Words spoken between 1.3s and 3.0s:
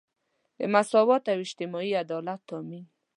او اجتماعي عدالت تامین.